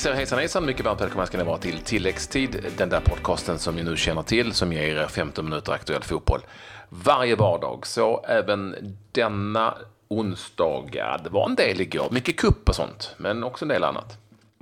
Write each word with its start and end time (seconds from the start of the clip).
säger 0.00 0.16
hejsan 0.16 0.38
hejsan, 0.38 0.66
mycket 0.66 0.84
varmt 0.84 1.00
välkomna 1.00 1.26
ska 1.26 1.38
ni 1.38 1.44
vara 1.44 1.58
till 1.58 1.78
Tilläggstid, 1.78 2.64
den 2.76 2.88
där 2.88 3.00
podcasten 3.00 3.58
som 3.58 3.76
ni 3.76 3.82
nu 3.82 3.96
känner 3.96 4.22
till, 4.22 4.52
som 4.52 4.72
ger 4.72 4.96
er 4.96 5.06
15 5.06 5.44
minuter 5.44 5.72
aktuell 5.72 6.02
fotboll 6.02 6.40
varje 6.88 7.36
vardag. 7.36 7.86
Så 7.86 8.24
även 8.28 8.96
denna 9.12 9.74
onsdag, 10.08 10.84
det 11.24 11.30
var 11.30 11.48
en 11.48 11.54
del 11.54 11.80
igår, 11.80 12.08
mycket 12.10 12.36
kupp 12.36 12.68
och 12.68 12.74
sånt, 12.74 13.14
men 13.16 13.44
också 13.44 13.64
en 13.64 13.68
del 13.68 13.84
annat. 13.84 14.18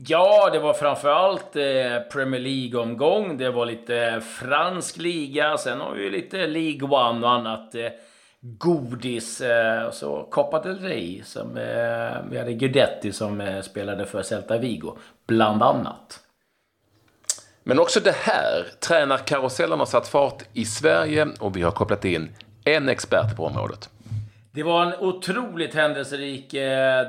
Ja, 0.07 0.51
det 0.53 0.59
var 0.59 0.75
framförallt 0.75 1.57
eh, 1.57 2.13
Premier 2.13 2.41
League-omgång. 2.41 3.39
Det 3.39 3.51
var 3.51 3.67
lite 3.67 4.21
fransk 4.41 4.97
liga. 4.97 5.59
Sen 5.59 5.81
har 5.81 5.95
vi 5.95 6.03
ju 6.03 6.11
lite 6.11 6.47
League 6.47 6.89
One 6.89 7.27
och 7.27 7.33
annat 7.33 7.75
eh, 7.75 7.87
godis. 8.41 9.41
Eh, 9.41 9.83
och 9.83 9.95
så 9.95 10.29
Rey. 10.65 11.23
Som, 11.23 11.57
eh, 11.57 12.17
vi 12.31 12.39
hade 12.39 12.53
Guidetti 12.53 13.13
som 13.13 13.41
eh, 13.41 13.63
spelade 13.63 14.07
för 14.07 14.23
Celta 14.23 14.59
Vigo, 14.59 14.97
bland 15.27 15.63
annat. 15.63 16.21
Men 17.63 17.79
också 17.79 18.01
det 18.01 18.17
här, 18.17 18.67
tränarkarusellen 18.81 19.79
har 19.79 19.87
satt 19.87 20.09
fart 20.09 20.43
i 20.53 20.65
Sverige 20.65 21.29
och 21.41 21.57
vi 21.57 21.63
har 21.63 21.71
kopplat 21.71 22.05
in 22.05 22.29
en 22.65 22.89
expert 22.89 23.37
på 23.37 23.45
området. 23.45 23.91
Det 24.53 24.63
var 24.63 24.83
en 24.83 24.95
otroligt 25.01 25.75
händelserik 25.75 26.53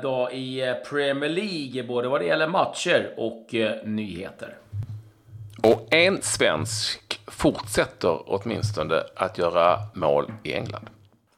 dag 0.02 0.32
i 0.32 0.74
Premier 0.90 1.30
League, 1.30 1.82
både 1.82 2.08
vad 2.08 2.20
det 2.20 2.24
gäller 2.24 2.48
matcher 2.48 3.14
och 3.16 3.54
nyheter. 3.84 4.56
Och 5.62 5.94
en 5.94 6.22
svensk 6.22 7.20
fortsätter 7.26 8.18
åtminstone 8.26 9.02
att 9.16 9.38
göra 9.38 9.78
mål 9.94 10.32
i 10.42 10.52
England. 10.52 10.90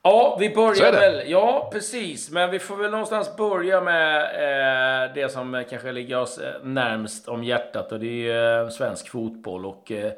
Ja, 0.05 0.37
vi 0.41 0.51
börjar 0.51 0.93
väl. 0.93 1.31
Ja, 1.31 1.69
precis. 1.73 2.31
Men 2.31 2.51
vi 2.51 2.59
får 2.59 2.77
väl 2.77 2.91
någonstans 2.91 3.37
börja 3.37 3.81
med 3.81 4.23
eh, 4.25 5.15
det 5.15 5.29
som 5.29 5.65
kanske 5.71 5.93
ligger 5.93 6.21
oss 6.21 6.41
närmst 6.63 7.29
om 7.29 7.45
hjärtat 7.45 7.93
och 7.93 8.01
det 8.01 8.31
är 8.31 8.63
eh, 8.63 8.69
svensk 8.69 9.09
fotboll. 9.09 9.67
Och 9.67 9.93
eh, 9.93 10.13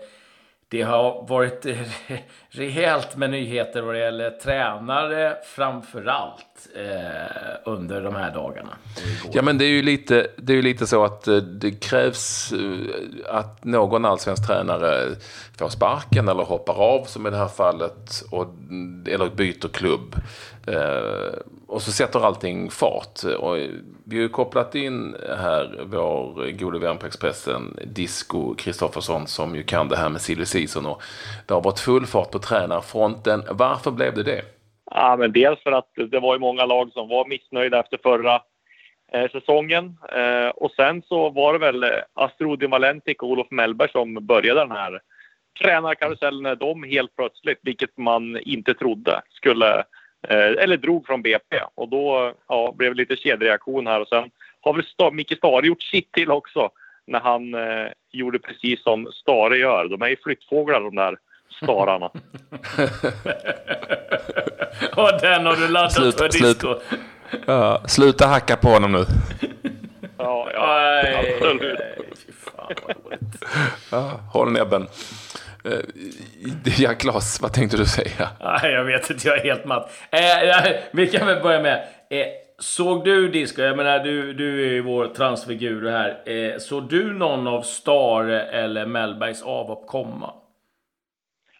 det 0.75 0.83
har 0.83 1.27
varit 1.29 1.67
rejält 2.49 3.17
med 3.17 3.31
nyheter 3.31 3.83
vad 3.83 3.95
det 3.95 3.99
gäller 3.99 4.31
tränare 4.31 5.37
framförallt 5.45 6.69
eh, 6.77 7.55
under 7.65 8.03
de 8.03 8.15
här 8.15 8.35
dagarna. 8.35 8.71
Ja, 9.33 9.43
men 9.43 9.59
det 9.59 9.65
är 9.65 9.69
ju 9.69 9.83
lite, 9.83 10.27
det 10.37 10.53
är 10.53 10.63
lite 10.63 10.87
så 10.87 11.05
att 11.05 11.29
eh, 11.29 11.37
det 11.37 11.71
krävs 11.71 12.53
eh, 12.53 13.37
att 13.37 13.65
någon 13.65 14.05
allsvensk 14.05 14.47
tränare 14.47 15.17
får 15.59 15.69
sparken 15.69 16.29
eller 16.29 16.45
hoppar 16.45 16.75
av 16.75 17.05
som 17.05 17.27
i 17.27 17.31
det 17.31 17.37
här 17.37 17.49
fallet 17.49 18.25
och, 18.31 18.47
eller 19.07 19.31
byter 19.31 19.69
klubb. 19.69 20.17
Eh, 20.67 21.39
och 21.67 21.83
så 21.83 21.93
sätter 21.93 22.27
allting 22.27 22.71
fart. 22.71 23.25
Och 23.39 23.57
vi 24.07 24.17
har 24.17 24.23
ju 24.23 24.29
kopplat 24.29 24.75
in 24.75 25.17
här 25.39 25.81
vår 25.85 26.51
gode 26.51 26.79
vän 26.79 26.99
på 26.99 27.07
Expressen, 27.07 27.79
Disco 27.85 28.55
Kristoffersson, 28.55 29.27
som 29.27 29.57
ju 29.57 29.63
kan 29.63 29.89
det 29.89 29.97
här 29.97 30.09
med 30.09 30.21
silly 30.21 30.45
season. 30.45 30.87
Och 30.87 31.03
det 31.47 31.55
har 31.55 31.63
varit 31.63 31.81
full 31.81 32.07
fart 32.07 32.31
på 32.31 32.39
tränarfronten. 32.39 33.43
Varför 33.51 33.91
blev 33.91 34.15
det 34.15 34.23
det? 34.23 34.43
Ja, 34.91 35.17
men 35.17 35.33
dels 35.33 35.63
för 35.63 35.73
att 35.73 35.91
det 36.11 36.21
var 36.21 36.35
ju 36.35 36.41
många 36.41 36.67
lag 36.67 36.93
som 36.93 37.09
var 37.09 37.29
missnöjda 37.29 37.81
efter 37.81 37.99
förra 38.03 38.43
eh, 39.13 39.31
säsongen. 39.31 39.97
Eh, 40.13 40.49
och 40.49 40.71
sen 40.71 41.03
så 41.03 41.31
var 41.31 41.53
det 41.53 41.59
väl 41.59 41.83
eh, 41.83 41.91
Astrudi 42.15 42.67
Valentik 42.67 43.23
och 43.23 43.29
Olof 43.31 43.51
Mellberg 43.51 43.91
som 43.91 44.27
började 44.27 44.61
den 44.61 44.71
här 44.71 45.01
tränarkarusellen 45.63 46.59
de 46.59 46.83
helt 46.83 47.17
plötsligt, 47.17 47.59
vilket 47.63 47.97
man 47.97 48.39
inte 48.39 48.75
trodde, 48.75 49.23
skulle 49.31 49.85
eller 50.33 50.77
drog 50.77 51.07
från 51.07 51.23
BP 51.23 51.61
och 51.75 51.89
då 51.89 52.33
ja, 52.49 52.75
blev 52.77 52.95
det 52.95 53.01
lite 53.01 53.17
kedjereaktion 53.17 53.87
här 53.87 54.01
och 54.01 54.09
sen 54.09 54.31
har 54.61 54.75
väl 54.75 54.85
Sta 54.85 55.11
Micke 55.11 55.37
Stare 55.37 55.67
gjort 55.67 55.83
sitt 55.83 56.13
till 56.13 56.31
också 56.31 56.71
när 57.07 57.21
han 57.21 57.55
eh, 57.55 57.87
gjorde 58.13 58.39
precis 58.39 58.83
som 58.83 59.07
Stare 59.13 59.57
gör. 59.57 59.89
De 59.89 60.03
är 60.03 60.09
ju 60.09 60.17
flyttfåglar 60.17 60.81
de 60.81 60.95
där 60.95 61.17
stararna. 61.63 62.07
och 64.97 65.21
den 65.21 65.47
har 65.47 65.57
du 65.57 65.69
laddat 65.69 65.93
sluta, 65.93 66.19
för 66.19 66.29
disco. 66.29 66.75
Ja, 67.47 67.83
sluta 67.87 68.27
hacka 68.27 68.57
på 68.57 68.69
honom 68.69 68.93
nu. 68.93 69.05
ja, 70.19 70.51
ja 70.55 71.25
absolut. 71.35 71.81
Ja, 73.91 74.21
håll 74.33 74.53
näbben. 74.53 74.87
Eh, 75.65 75.81
ja, 76.79 76.95
Klas, 76.95 77.43
vad 77.43 77.53
tänkte 77.53 77.77
du 77.77 77.87
säga? 77.87 78.29
Nej, 78.41 78.73
jag 78.73 78.85
vet 78.85 79.11
inte, 79.11 79.29
jag 79.29 79.39
är 79.39 79.43
helt 79.43 79.65
matt. 79.65 80.09
Eh, 80.11 80.73
vi 80.93 81.07
kan 81.07 81.27
väl 81.27 81.43
börja 81.43 81.63
med. 81.63 81.89
Eh, 82.11 82.27
såg 82.59 83.05
du 83.05 83.29
Disco, 83.29 83.63
jag 83.63 83.77
menar 83.77 83.99
du, 83.99 84.33
du 84.33 84.67
är 84.67 84.73
ju 84.73 84.81
vår 84.81 85.07
transfigur 85.07 85.91
här. 85.91 86.29
Eh, 86.29 86.59
såg 86.59 86.89
du 86.89 87.13
någon 87.13 87.47
av 87.47 87.63
Stare 87.63 88.43
eller 88.43 88.87
Mellbergs 88.87 89.43
avhopp 89.43 89.87
komma? 89.87 90.35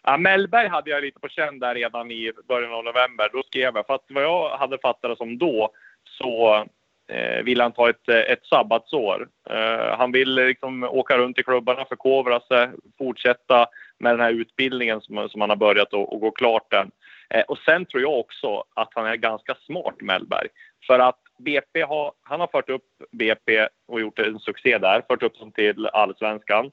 Ja, 0.03 0.17
Mellberg 0.17 0.67
hade 0.67 0.89
jag 0.89 1.03
lite 1.03 1.19
på 1.19 1.27
känn 1.27 1.59
där 1.59 1.75
redan 1.75 2.11
i 2.11 2.31
början 2.47 2.73
av 2.73 2.83
november. 2.83 3.29
Då 3.33 3.43
skrev 3.43 3.75
jag, 3.75 3.85
för 3.87 3.93
att 3.93 4.05
vad 4.09 4.23
jag 4.23 4.57
hade 4.57 4.77
fattat 4.77 5.09
det 5.09 5.17
som 5.17 5.37
då 5.37 5.69
så 6.17 6.65
Eh, 7.07 7.43
vill 7.43 7.61
han 7.61 7.71
ta 7.71 7.89
ett, 7.89 8.09
eh, 8.09 8.19
ett 8.19 8.45
sabbatsår. 8.45 9.27
Eh, 9.49 9.97
han 9.97 10.11
vill 10.11 10.35
liksom 10.35 10.83
åka 10.83 11.17
runt 11.17 11.39
i 11.39 11.43
klubbarna, 11.43 11.85
förkovra 11.85 12.39
sig, 12.39 12.69
fortsätta 12.97 13.67
med 13.99 14.13
den 14.13 14.19
här 14.19 14.31
utbildningen 14.31 15.01
som, 15.01 15.29
som 15.29 15.41
han 15.41 15.49
har 15.49 15.57
börjat 15.57 15.93
och, 15.93 16.13
och 16.13 16.19
gå 16.21 16.31
klart 16.31 16.71
den. 16.71 16.91
Eh, 17.29 17.41
och 17.41 17.57
sen 17.57 17.85
tror 17.85 18.01
jag 18.01 18.19
också 18.19 18.63
att 18.75 18.89
han 18.95 19.05
är 19.05 19.15
ganska 19.15 19.55
smart, 19.65 19.95
Mellberg. 20.01 20.47
För 20.87 20.99
att 20.99 21.19
BP 21.39 21.81
har, 21.81 22.11
han 22.23 22.39
har 22.39 22.47
fört 22.47 22.69
upp 22.69 22.85
BP 23.11 23.67
och 23.87 24.01
gjort 24.01 24.19
en 24.19 24.39
succé 24.39 24.77
där, 24.77 25.01
fört 25.09 25.23
upp 25.23 25.39
dem 25.39 25.51
till 25.51 25.87
allsvenskan. 25.87 26.71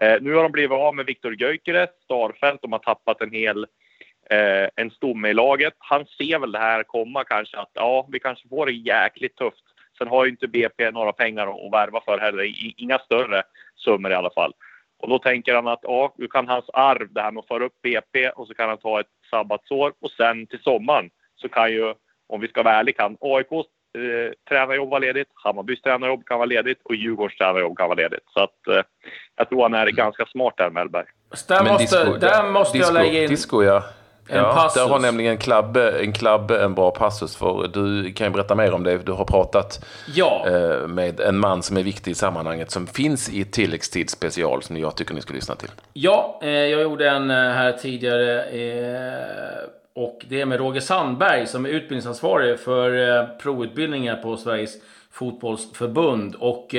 Eh, 0.00 0.16
nu 0.20 0.34
har 0.34 0.42
de 0.42 0.52
blivit 0.52 0.78
av 0.78 0.94
med 0.94 1.06
Viktor 1.06 1.34
Gyökeres, 1.34 1.90
Starfelt, 2.04 2.62
de 2.62 2.72
har 2.72 2.78
tappat 2.78 3.20
en 3.20 3.32
hel 3.32 3.66
eh, 4.30 4.68
en 4.76 4.90
stomme 4.90 5.28
i 5.28 5.34
laget. 5.34 5.74
Han 5.78 6.06
ser 6.06 6.38
väl 6.38 6.52
det 6.52 6.58
här 6.58 6.82
komma 6.82 7.24
kanske 7.24 7.58
att 7.58 7.70
ja, 7.74 8.08
vi 8.12 8.20
kanske 8.20 8.48
får 8.48 8.66
det 8.66 8.72
jäkligt 8.72 9.36
tufft. 9.36 9.64
Sen 10.02 10.08
har 10.08 10.24
ju 10.24 10.30
inte 10.30 10.48
BP 10.48 10.90
några 10.90 11.12
pengar 11.12 11.46
att 11.46 11.72
värva 11.72 12.00
för 12.00 12.18
heller, 12.18 12.54
inga 12.76 12.98
större 12.98 13.42
summor 13.76 14.10
i 14.12 14.14
alla 14.14 14.30
fall. 14.30 14.52
Och 14.98 15.08
då 15.08 15.18
tänker 15.18 15.54
han 15.54 15.68
att 15.68 15.80
ja, 15.82 16.14
nu 16.18 16.26
kan 16.28 16.48
hans 16.48 16.64
arv, 16.72 17.12
det 17.12 17.20
här 17.20 17.30
med 17.30 17.40
att 17.40 17.48
föra 17.48 17.64
upp 17.64 17.82
BP 17.82 18.30
och 18.30 18.46
så 18.46 18.54
kan 18.54 18.68
han 18.68 18.78
ta 18.78 19.00
ett 19.00 19.06
sabbatsår 19.30 19.92
och 20.00 20.10
sen 20.10 20.46
till 20.46 20.62
sommaren 20.62 21.10
så 21.36 21.48
kan 21.48 21.70
ju, 21.70 21.94
om 22.28 22.40
vi 22.40 22.48
ska 22.48 22.62
vara 22.62 22.74
ärliga, 22.74 22.96
kan 22.96 23.16
AIKs 23.20 23.68
eh, 23.98 24.32
tränarjobb 24.48 24.90
vara 24.90 24.98
ledigt, 24.98 25.28
Hammarbys 25.34 25.82
tränarjobb 25.82 26.24
kan 26.26 26.38
vara 26.38 26.46
ledigt 26.46 26.78
och 26.84 26.94
Djurgårdens 26.94 27.38
tränarjobb 27.38 27.78
kan 27.78 27.88
vara 27.88 27.96
ledigt. 27.96 28.24
Så 28.34 28.40
att 28.40 28.66
eh, 28.68 28.82
jag 29.36 29.48
tror 29.48 29.62
han 29.62 29.74
är 29.74 29.86
ganska 29.86 30.26
smart 30.26 30.54
där, 30.56 30.70
Mellberg. 30.70 31.06
Där 31.48 31.64
måste, 31.64 31.82
disco, 31.82 32.16
där 32.18 32.50
måste 32.50 32.78
disco, 32.78 32.94
jag 32.94 33.04
lägga 33.04 33.22
in... 33.22 33.28
Disco, 33.28 33.62
ja. 33.62 33.84
En 34.28 34.36
ja, 34.38 34.52
passus. 34.52 34.82
Där 34.82 34.88
har 34.88 34.98
nämligen 34.98 35.38
Klabbe, 35.38 35.90
en 35.90 36.12
Klabbe 36.12 36.62
en 36.62 36.74
bra 36.74 36.90
passus. 36.90 37.36
För 37.36 37.68
du 37.68 38.12
kan 38.12 38.26
ju 38.26 38.32
berätta 38.32 38.54
mer 38.54 38.74
om 38.74 38.84
det. 38.84 38.98
Du 38.98 39.12
har 39.12 39.24
pratat 39.24 39.84
ja. 40.14 40.46
Eh, 40.46 40.86
med 40.88 41.20
en 41.20 41.38
man 41.38 41.62
som 41.62 41.76
är 41.76 41.82
viktig 41.82 42.10
i 42.10 42.14
sammanhanget. 42.14 42.70
Som 42.70 42.86
finns 42.86 43.28
i 43.28 43.44
tilläggstid 43.44 44.10
special 44.10 44.62
som 44.62 44.76
jag 44.76 44.96
tycker 44.96 45.14
ni 45.14 45.20
ska 45.20 45.34
lyssna 45.34 45.54
till. 45.54 45.70
Ja, 45.92 46.40
eh, 46.42 46.50
jag 46.50 46.82
gjorde 46.82 47.10
en 47.10 47.30
eh, 47.30 47.36
här 47.36 47.72
tidigare. 47.72 48.44
Och 49.94 50.24
det 50.28 50.40
är 50.40 50.46
med 50.46 50.58
Roger 50.58 50.80
Sandberg 50.80 51.46
som 51.46 51.64
är 51.64 51.70
utbildningsansvarig 51.70 52.60
för 52.60 53.26
provutbildningar 53.38 54.16
på 54.16 54.36
Sveriges 54.36 54.74
fotbollsförbund. 55.10 56.34
Och 56.34 56.74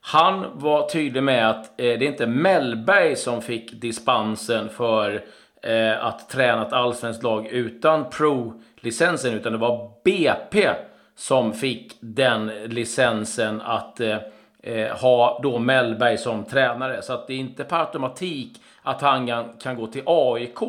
han 0.00 0.46
var 0.54 0.88
tydlig 0.88 1.22
med 1.22 1.50
att 1.50 1.76
det 1.76 1.92
är 1.92 2.02
inte 2.02 2.26
Mellberg 2.26 3.16
som 3.16 3.42
fick 3.42 3.80
dispensen 3.80 4.68
för 4.68 5.24
eh, 5.62 6.04
att 6.04 6.28
träna 6.28 6.66
ett 6.66 6.72
allsvenskt 6.72 7.22
lag 7.22 7.46
utan 7.46 8.10
pro-licensen, 8.10 9.34
utan 9.34 9.52
det 9.52 9.58
var 9.58 9.90
BP 10.04 10.68
som 11.16 11.52
fick 11.52 11.96
den 12.00 12.46
licensen 12.46 13.60
att 13.60 14.00
eh, 14.00 14.16
eh, 14.62 14.96
ha 14.96 15.40
då 15.42 15.58
Mellberg 15.58 16.18
som 16.18 16.44
tränare. 16.44 17.02
Så 17.02 17.12
att 17.12 17.26
det 17.26 17.32
är 17.32 17.38
inte 17.38 17.64
per 17.64 17.80
automatik 17.80 18.62
att 18.82 19.00
han 19.00 19.26
kan, 19.26 19.44
kan 19.62 19.76
gå 19.76 19.86
till 19.86 20.02
AIK 20.06 20.62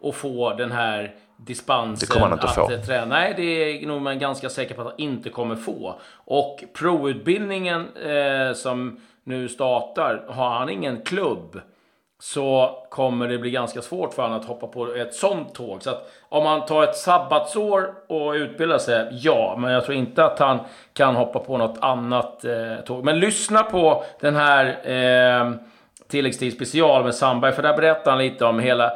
och 0.00 0.14
få 0.14 0.54
den 0.54 0.72
här 0.72 1.14
dispensen 1.36 2.08
det 2.08 2.12
kommer 2.12 2.26
han 2.26 2.32
inte 2.32 2.46
att 2.46 2.54
få. 2.54 2.70
Eh, 2.72 2.80
träna. 2.80 3.06
Nej, 3.06 3.34
det 3.36 3.42
är 3.42 3.86
nog 3.86 4.02
man 4.02 4.18
ganska 4.18 4.48
säker 4.48 4.74
på 4.74 4.80
att 4.80 4.86
han 4.86 4.98
inte 4.98 5.30
kommer 5.30 5.56
få. 5.56 6.00
Och 6.14 6.64
pro-utbildningen 6.74 7.96
eh, 7.96 8.54
som 8.54 9.00
nu 9.24 9.48
startar, 9.48 10.24
har 10.28 10.50
han 10.50 10.68
ingen 10.68 11.02
klubb 11.02 11.60
så 12.20 12.78
kommer 12.88 13.28
det 13.28 13.38
bli 13.38 13.50
ganska 13.50 13.82
svårt 13.82 14.14
för 14.14 14.22
honom 14.22 14.40
att 14.40 14.46
hoppa 14.46 14.66
på 14.66 14.94
ett 14.94 15.14
sånt 15.14 15.54
tåg. 15.54 15.82
Så 15.82 15.90
att 15.90 16.12
om 16.28 16.46
han 16.46 16.66
tar 16.66 16.84
ett 16.84 16.96
sabbatsår 16.96 17.94
och 18.06 18.32
utbildar 18.32 18.78
sig, 18.78 19.08
ja, 19.10 19.56
men 19.58 19.72
jag 19.72 19.84
tror 19.84 19.96
inte 19.96 20.24
att 20.24 20.38
han 20.38 20.58
kan 20.92 21.16
hoppa 21.16 21.38
på 21.38 21.58
något 21.58 21.78
annat 21.80 22.44
eh, 22.44 22.76
tåg. 22.86 23.04
Men 23.04 23.20
lyssna 23.20 23.62
på 23.62 24.04
den 24.20 24.36
här 24.36 24.66
eh, 24.90 25.52
tilläggstid 26.08 26.52
special 26.52 27.04
med 27.04 27.14
Sandberg, 27.14 27.52
för 27.52 27.62
där 27.62 27.76
berättar 27.76 28.10
han 28.10 28.20
lite 28.20 28.44
om 28.44 28.58
hela 28.58 28.92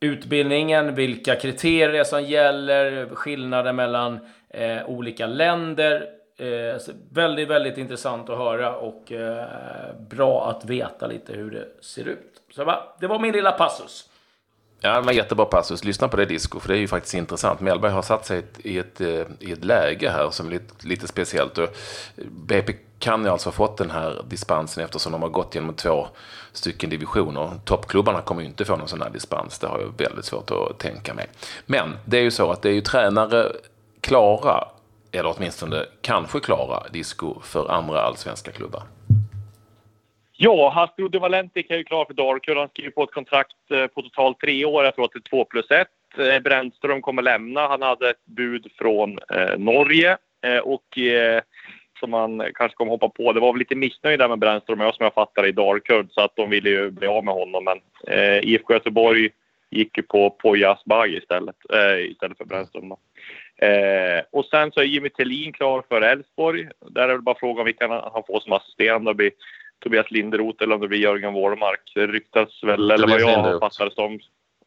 utbildningen, 0.00 0.94
vilka 0.94 1.36
kriterier 1.36 2.04
som 2.04 2.22
gäller, 2.22 3.08
skillnader 3.14 3.72
mellan 3.72 4.18
eh, 4.50 4.86
olika 4.86 5.26
länder 5.26 6.18
Eh, 6.40 6.80
väldigt, 7.12 7.48
väldigt 7.48 7.78
intressant 7.78 8.30
att 8.30 8.38
höra 8.38 8.76
och 8.76 9.12
eh, 9.12 9.46
bra 10.10 10.50
att 10.50 10.64
veta 10.64 11.06
lite 11.06 11.32
hur 11.32 11.50
det 11.50 11.84
ser 11.84 12.08
ut. 12.08 12.42
Så 12.58 12.64
va, 12.64 12.82
det 13.00 13.06
var 13.06 13.18
min 13.18 13.32
lilla 13.32 13.52
passus. 13.52 14.08
Ja, 14.80 14.94
det 14.94 15.00
var 15.00 15.12
jättebra 15.12 15.44
passus. 15.44 15.84
Lyssna 15.84 16.08
på 16.08 16.16
det 16.16 16.24
Disco, 16.24 16.60
för 16.60 16.68
det 16.68 16.74
är 16.74 16.78
ju 16.78 16.88
faktiskt 16.88 17.14
intressant. 17.14 17.60
Mellberg 17.60 17.92
har 17.92 18.02
satt 18.02 18.26
sig 18.26 18.38
i 18.38 18.78
ett, 18.78 19.00
i 19.00 19.52
ett 19.52 19.60
eh, 19.60 19.64
läge 19.64 20.10
här 20.10 20.30
som 20.30 20.46
är 20.46 20.50
lite, 20.50 20.86
lite 20.86 21.08
speciellt. 21.08 21.58
Och 21.58 21.68
BP 22.16 22.76
kan 22.98 23.24
ju 23.24 23.28
alltså 23.28 23.48
ha 23.48 23.52
fått 23.52 23.76
den 23.76 23.90
här 23.90 24.22
dispensen 24.28 24.84
eftersom 24.84 25.12
de 25.12 25.22
har 25.22 25.28
gått 25.28 25.54
genom 25.54 25.74
två 25.74 26.08
stycken 26.52 26.90
divisioner. 26.90 27.50
Toppklubbarna 27.64 28.20
kommer 28.20 28.42
ju 28.42 28.48
inte 28.48 28.64
få 28.64 28.76
någon 28.76 28.88
sån 28.88 29.02
här 29.02 29.10
dispens. 29.10 29.58
Det 29.58 29.66
har 29.66 29.80
jag 29.80 30.06
väldigt 30.06 30.24
svårt 30.24 30.50
att 30.50 30.78
tänka 30.78 31.14
mig. 31.14 31.26
Men 31.66 31.96
det 32.04 32.18
är 32.18 32.22
ju 32.22 32.30
så 32.30 32.50
att 32.50 32.62
det 32.62 32.68
är 32.68 32.74
ju 32.74 32.80
tränare 32.80 33.52
klara, 34.00 34.68
eller 35.12 35.34
åtminstone 35.36 35.86
kanske 36.00 36.40
klara, 36.40 36.88
disco 36.90 37.40
för 37.42 37.70
andra 37.70 38.00
allsvenska 38.00 38.52
klubbar. 38.52 38.82
Ja, 40.40 40.70
Hasbro 40.70 41.18
Valentic 41.18 41.66
är 41.68 41.76
ju 41.76 41.84
klar 41.84 42.04
för 42.04 42.14
Dalkurd. 42.14 42.56
Han 42.56 42.68
skriver 42.68 42.90
på 42.90 43.02
ett 43.02 43.12
kontrakt 43.12 43.70
eh, 43.70 43.86
på 43.86 44.02
totalt 44.02 44.40
tre 44.40 44.64
år. 44.64 44.84
Jag 44.84 44.94
tror 44.94 45.04
att 45.04 45.12
det 45.12 45.18
är 45.18 45.30
två 45.30 45.44
plus 45.44 45.70
ett. 45.70 45.88
Eh, 46.18 46.42
Brännström 46.42 47.02
kommer 47.02 47.22
lämna. 47.22 47.68
Han 47.68 47.82
hade 47.82 48.10
ett 48.10 48.24
bud 48.24 48.66
från 48.78 49.18
eh, 49.34 49.58
Norge 49.58 50.16
eh, 50.46 50.58
och 50.58 50.98
eh, 50.98 51.42
som 52.00 52.10
man 52.10 52.42
kanske 52.54 52.76
kommer 52.76 52.90
hoppa 52.90 53.08
på. 53.08 53.32
Det 53.32 53.40
var 53.40 53.52
väl 53.52 53.58
lite 53.58 53.74
missnöjd 53.74 54.18
där 54.18 54.28
med 54.28 54.38
Brännström 54.38 54.80
jag 54.80 54.94
som 54.94 55.04
jag 55.04 55.14
fattar 55.14 55.46
i 55.46 55.52
Dalkurd. 55.52 56.06
så 56.10 56.20
att 56.20 56.36
de 56.36 56.50
ville 56.50 56.70
ju 56.70 56.90
bli 56.90 57.06
av 57.06 57.24
med 57.24 57.34
honom. 57.34 57.64
Men 57.64 57.80
eh, 58.06 58.38
IFK 58.38 58.72
Göteborg 58.74 59.30
gick 59.70 59.96
ju 59.96 60.02
på 60.02 60.30
Poya 60.30 60.70
Asbaghi 60.70 61.16
istället, 61.16 61.56
eh, 61.72 62.10
istället 62.10 62.38
för 62.38 62.44
Brännström. 62.44 62.92
Eh, 63.56 64.22
och 64.30 64.44
sen 64.44 64.72
så 64.72 64.80
är 64.80 64.84
Jimmy 64.84 65.08
Tillin 65.08 65.52
klar 65.52 65.82
för 65.88 66.02
Elfsborg. 66.02 66.68
Där 66.90 67.08
är 67.08 67.12
det 67.12 67.18
bara 67.18 67.38
frågan 67.38 67.64
vilka 67.64 67.88
han 67.88 68.22
får 68.26 68.40
som 68.40 68.52
assisterande. 68.52 69.10
Det 69.10 69.14
blir 69.14 69.32
Tobias 69.78 70.10
Linderoth 70.10 70.62
eller 70.62 70.74
om 70.74 70.80
det 70.80 70.88
blir 70.88 70.98
Jörgen 70.98 71.32
Wårmark. 71.32 71.92
Det 71.94 72.06
ryktas 72.06 72.64
väl, 72.64 72.90
eller 72.90 73.08
vad 73.08 73.20
jag 73.20 73.60
fattar 73.60 73.84
det 73.84 73.94
som, 73.94 74.20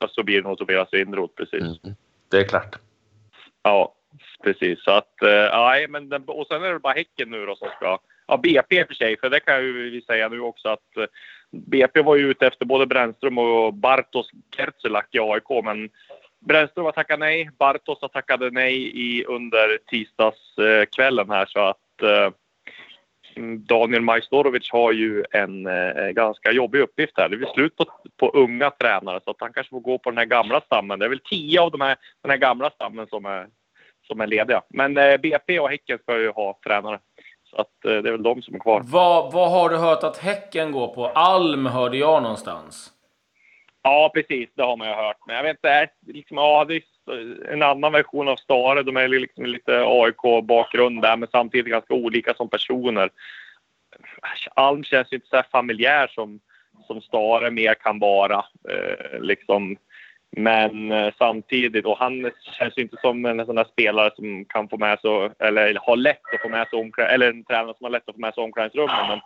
så 0.09 0.23
blir 0.23 0.41
det 0.41 0.47
nog 0.47 0.57
Tobias 0.57 0.91
Linderoth 0.91 1.33
precis. 1.35 1.61
Mm. 1.61 1.95
Det 2.31 2.37
är 2.37 2.43
klart. 2.43 2.75
Ja, 3.63 3.95
precis. 4.43 4.83
Så 4.83 4.91
att, 4.91 5.21
eh, 5.21 5.59
nej, 5.59 5.87
men 5.87 6.09
den, 6.09 6.23
och 6.27 6.47
sen 6.47 6.63
är 6.63 6.73
det 6.73 6.79
bara 6.79 6.93
Häcken 6.93 7.29
nu 7.29 7.45
då 7.45 7.55
som 7.55 7.67
ska, 7.75 7.99
ja 8.27 8.37
BP 8.37 8.79
i 8.79 8.83
och 8.83 8.87
för 8.87 8.93
sig, 8.93 9.19
för 9.19 9.29
det 9.29 9.39
kan 9.39 9.63
ju 9.63 9.89
vi 9.89 10.01
säga 10.01 10.29
nu 10.29 10.39
också 10.39 10.69
att 10.69 10.97
eh, 10.97 11.05
BP 11.51 12.01
var 12.01 12.15
ju 12.15 12.31
ute 12.31 12.47
efter 12.47 12.65
både 12.65 12.85
Brännström 12.85 13.37
och 13.37 13.73
Bartos 13.73 14.29
Kertzelak 14.55 15.07
i 15.11 15.19
AIK, 15.19 15.63
men 15.63 15.89
Brännström 16.39 16.85
har 16.85 16.91
tackat 16.91 17.19
nej, 17.19 17.49
Bartos 17.57 18.01
har 18.01 18.07
tackat 18.07 18.53
nej 18.53 18.91
i, 18.93 19.25
under 19.25 19.77
tisdagskvällen 19.87 21.29
här 21.29 21.45
så 21.45 21.59
att 21.59 22.01
eh, 22.01 22.31
Daniel 23.57 24.01
Majstorovic 24.01 24.71
har 24.71 24.91
ju 24.91 25.23
en 25.31 25.67
eh, 25.67 26.09
ganska 26.09 26.51
jobbig 26.51 26.79
uppgift 26.79 27.17
här. 27.17 27.29
Det 27.29 27.35
är 27.35 27.53
slut 27.53 27.75
på, 27.75 27.85
på 28.17 28.29
unga 28.29 28.69
tränare 28.69 29.19
så 29.23 29.31
att 29.31 29.37
han 29.39 29.53
kanske 29.53 29.69
får 29.69 29.79
gå 29.79 29.97
på 29.97 30.09
den 30.09 30.17
här 30.17 30.25
gamla 30.25 30.61
stammen. 30.61 30.99
Det 30.99 31.05
är 31.05 31.09
väl 31.09 31.19
tio 31.19 31.61
av 31.61 31.71
de 31.71 31.81
här, 31.81 31.95
den 32.21 32.31
här 32.31 32.37
gamla 32.37 32.69
stammen 32.69 33.07
som 33.07 33.25
är, 33.25 33.47
som 34.07 34.21
är 34.21 34.27
lediga. 34.27 34.61
Men 34.69 34.97
eh, 34.97 35.17
BP 35.17 35.59
och 35.59 35.69
Häcken 35.69 35.97
ska 35.97 36.19
ju 36.19 36.31
ha 36.31 36.59
tränare. 36.67 36.99
Så 37.43 37.57
att 37.57 37.85
eh, 37.85 38.01
det 38.01 38.09
är 38.09 38.11
väl 38.11 38.23
de 38.23 38.41
som 38.41 38.55
är 38.55 38.59
kvar. 38.59 38.81
Vad, 38.85 39.33
vad 39.33 39.51
har 39.51 39.69
du 39.69 39.77
hört 39.77 40.03
att 40.03 40.17
Häcken 40.17 40.71
går 40.71 40.87
på? 40.87 41.07
Alm 41.07 41.65
hörde 41.65 41.97
jag 41.97 42.23
någonstans. 42.23 42.91
Ja, 43.83 44.11
precis. 44.13 44.49
Det 44.55 44.63
har 44.63 44.77
man 44.77 44.87
ju 44.87 44.93
hört. 44.93 45.17
Men 45.27 45.35
jag 45.35 45.43
vet 45.43 45.57
inte. 45.57 45.89
Liksom, 46.07 46.37
ja, 46.37 46.65
det 46.65 46.75
är 46.75 46.81
en 47.51 47.61
annan 47.61 47.91
version 47.91 48.27
av 48.27 48.35
Stare. 48.35 48.83
De 48.83 48.97
är 48.97 49.07
liksom 49.07 49.45
lite 49.45 49.83
AIK-bakgrund 49.85 51.01
där, 51.01 51.17
men 51.17 51.29
samtidigt 51.31 51.71
ganska 51.71 51.93
olika 51.93 52.33
som 52.33 52.49
personer. 52.49 53.09
Alm 54.53 54.83
känns 54.83 55.11
ju 55.11 55.15
inte 55.15 55.27
så 55.27 55.35
här 55.35 55.45
familjär 55.51 56.07
som, 56.07 56.39
som 56.87 57.01
Stare 57.01 57.51
mer 57.51 57.73
kan 57.73 57.99
vara. 57.99 58.45
Eh, 58.69 59.19
liksom. 59.19 59.77
Men 60.37 60.91
eh, 60.91 61.13
samtidigt, 61.17 61.85
och 61.85 61.97
han 61.97 62.31
känns 62.57 62.77
ju 62.77 62.81
inte 62.81 62.97
som 63.01 63.25
en 63.25 63.45
sån 63.45 63.55
där 63.55 63.63
spelare 63.71 64.11
som 64.15 64.45
kan 64.45 64.69
få 64.69 64.77
med 64.77 64.99
sig, 64.99 65.31
eller 65.39 65.77
har 65.81 65.95
lätt 65.95 66.33
att 66.33 66.41
få 66.41 66.49
med 66.49 66.67
sig 66.67 66.91
eller 67.09 67.29
en 67.29 67.43
tränare 67.43 67.73
som 67.77 67.83
har 67.83 67.91
lätt 67.91 68.09
att 68.09 68.15
få 68.15 68.21
med 68.21 68.33
sig 68.33 68.43
omklädningsrummet. 68.43 69.07
Men, 69.07 69.19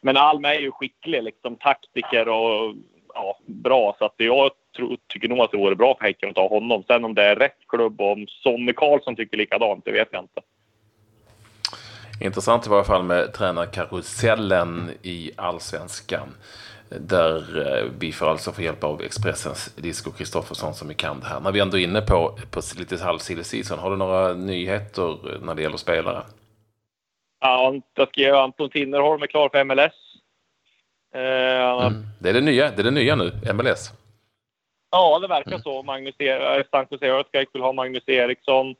men 0.00 0.16
Alm 0.16 0.44
är 0.44 0.54
ju 0.54 0.70
skicklig, 0.70 1.22
liksom 1.22 1.56
taktiker 1.56 2.28
och 2.28 2.74
ja, 3.14 3.38
bra. 3.46 3.96
Så 3.98 4.04
att 4.04 4.14
jag 4.16 4.50
tror, 4.76 4.96
tycker 5.06 5.28
nog 5.28 5.38
att 5.40 5.50
det 5.50 5.56
vore 5.56 5.76
bra 5.76 5.96
för 5.98 6.04
Häcken 6.04 6.28
att 6.28 6.34
ta 6.34 6.48
honom. 6.48 6.84
Sen 6.86 7.04
om 7.04 7.14
det 7.14 7.24
är 7.24 7.36
rätt 7.36 7.58
klubb 7.68 8.00
och 8.00 8.12
om 8.12 8.26
Sonny 8.28 8.72
Karlsson 8.72 9.16
tycker 9.16 9.36
likadant, 9.36 9.84
det 9.84 9.92
vet 9.92 10.08
jag 10.12 10.22
inte. 10.22 10.40
Intressant 12.20 12.66
i 12.66 12.70
varje 12.70 12.84
fall 12.84 13.02
med 13.02 13.32
tränarkarusellen 13.32 14.90
i 15.02 15.30
allsvenskan. 15.36 16.28
Där 16.88 17.66
eh, 17.66 17.90
vi 17.98 18.12
får 18.12 18.26
alltså 18.30 18.52
få 18.52 18.62
hjälp 18.62 18.84
av 18.84 19.02
Expressens 19.02 19.74
Disco 19.74 20.10
Kristoffersson 20.10 20.74
som 20.74 20.90
är 20.90 20.94
kan 20.94 21.20
det 21.20 21.26
här. 21.26 21.40
När 21.40 21.52
vi 21.52 21.60
ändå 21.60 21.78
är 21.78 21.82
inne 21.82 22.00
på, 22.00 22.38
på 22.50 22.60
lite 22.78 23.04
halv 23.04 23.18
season, 23.18 23.78
har 23.78 23.90
du 23.90 23.96
några 23.96 24.32
nyheter 24.32 25.18
när 25.42 25.54
det 25.54 25.62
gäller 25.62 25.76
spelare? 25.76 26.22
Ja, 27.40 27.74
jag 27.94 28.08
skrev 28.08 28.34
Anton 28.34 28.70
Tinnerholm 28.70 29.22
är 29.22 29.26
klar 29.26 29.48
för 29.48 29.64
MLS. 29.64 30.09
Eh, 31.14 31.86
mm. 31.86 32.02
Det 32.18 32.28
är 32.28 32.34
det 32.34 32.40
nya, 32.40 32.70
det 32.70 32.82
är 32.82 32.84
det 32.84 32.90
nya 32.90 33.16
nu, 33.16 33.32
MLS. 33.54 33.92
Ja, 34.90 35.18
det 35.18 35.28
verkar 35.28 35.50
mm. 35.50 35.62
så. 35.62 35.82
Magnus 35.82 36.14
e- 36.18 36.64
Stanko 36.66 36.98
Seörskak 36.98 37.48
vill 37.52 37.62
ha 37.62 37.72
Magnus 37.72 38.08
Eriksson. 38.08 38.74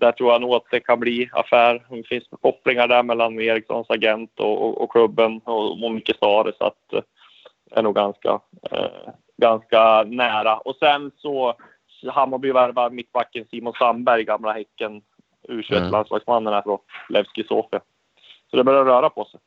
Där 0.00 0.12
tror 0.12 0.32
jag 0.32 0.40
nog 0.40 0.54
att 0.54 0.70
det 0.70 0.80
kan 0.80 1.00
bli 1.00 1.30
affär. 1.32 1.86
Det 1.88 2.08
finns 2.08 2.24
kopplingar 2.42 2.88
där 2.88 3.02
mellan 3.02 3.40
Erikssons 3.40 3.90
agent 3.90 4.40
och, 4.40 4.62
och, 4.62 4.80
och 4.82 4.92
klubben 4.92 5.40
och, 5.44 5.84
och 5.84 5.92
Micke 5.92 6.16
Stare. 6.16 6.52
Så 6.58 6.64
att 6.64 6.90
det 6.90 7.02
är 7.78 7.82
nog 7.82 7.94
ganska, 7.94 8.40
eh, 8.70 9.10
ganska 9.36 10.02
nära. 10.02 10.56
Och 10.56 10.76
sen 10.76 11.10
så 11.16 11.54
Hammarby 12.06 12.52
värvar 12.52 12.90
mittbacken 12.90 13.46
Simon 13.50 13.74
Sandberg, 13.78 14.24
gamla 14.24 14.52
Häcken 14.52 15.02
U21-landslagsmannen 15.48 16.46
mm. 16.46 16.54
här 16.54 16.62
från 16.62 16.78
Levski 17.08 17.44
Sofia. 17.44 17.80
Så 18.50 18.56
det 18.56 18.64
börjar 18.64 18.84
röra 18.84 19.10
på 19.10 19.24
sig. 19.24 19.40